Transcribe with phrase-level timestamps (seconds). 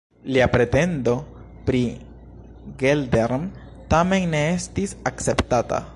[0.35, 1.13] Lia pretendo
[1.67, 1.83] pri
[2.81, 3.45] Geldern
[3.93, 5.85] tamen ne estis akceptata.